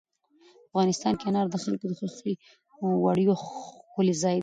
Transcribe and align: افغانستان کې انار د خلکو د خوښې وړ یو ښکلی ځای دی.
افغانستان 0.69 1.13
کې 1.19 1.25
انار 1.27 1.47
د 1.49 1.55
خلکو 1.63 1.85
د 1.89 1.93
خوښې 1.99 2.33
وړ 3.03 3.17
یو 3.25 3.33
ښکلی 3.43 4.13
ځای 4.23 4.35
دی. 4.37 4.39